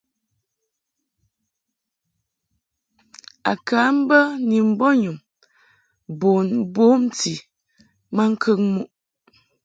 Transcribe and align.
A 3.51 3.53
ka 3.67 3.79
mbə 3.97 4.19
ni 4.47 4.57
mbɔnyum 4.71 5.17
bun 6.19 6.47
bomti 6.73 7.33
maŋkəŋ 8.15 8.59
muʼ. 8.73 8.89